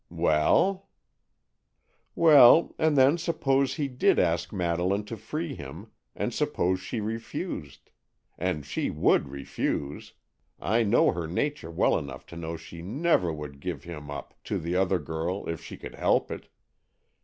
[0.09, 0.89] "Well?"
[2.15, 7.91] "Well, and then suppose he did ask Madeleine to free him, and suppose she refused.
[8.35, 10.13] And she would refuse!
[10.59, 14.57] I know her nature well enough to know she never would give him up to
[14.57, 16.47] the other girl if she could help it.